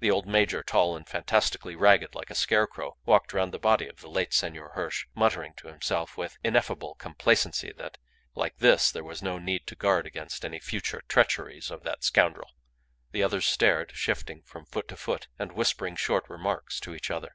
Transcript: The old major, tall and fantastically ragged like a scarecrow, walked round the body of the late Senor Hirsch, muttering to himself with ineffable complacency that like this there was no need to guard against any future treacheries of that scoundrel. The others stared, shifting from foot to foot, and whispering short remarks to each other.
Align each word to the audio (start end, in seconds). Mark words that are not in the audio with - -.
The 0.00 0.10
old 0.10 0.26
major, 0.26 0.62
tall 0.62 0.94
and 0.94 1.08
fantastically 1.08 1.74
ragged 1.74 2.14
like 2.14 2.28
a 2.28 2.34
scarecrow, 2.34 2.98
walked 3.06 3.32
round 3.32 3.50
the 3.50 3.58
body 3.58 3.88
of 3.88 4.02
the 4.02 4.10
late 4.10 4.34
Senor 4.34 4.72
Hirsch, 4.74 5.06
muttering 5.14 5.54
to 5.56 5.68
himself 5.68 6.18
with 6.18 6.36
ineffable 6.44 6.96
complacency 6.96 7.72
that 7.78 7.96
like 8.34 8.58
this 8.58 8.92
there 8.92 9.02
was 9.02 9.22
no 9.22 9.38
need 9.38 9.66
to 9.68 9.74
guard 9.74 10.04
against 10.06 10.44
any 10.44 10.60
future 10.60 11.00
treacheries 11.08 11.70
of 11.70 11.82
that 11.82 12.04
scoundrel. 12.04 12.50
The 13.12 13.22
others 13.22 13.46
stared, 13.46 13.92
shifting 13.94 14.42
from 14.42 14.66
foot 14.66 14.86
to 14.88 14.96
foot, 14.98 15.28
and 15.38 15.52
whispering 15.52 15.96
short 15.96 16.28
remarks 16.28 16.78
to 16.80 16.94
each 16.94 17.10
other. 17.10 17.34